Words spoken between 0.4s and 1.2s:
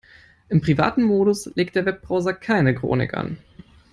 Im privaten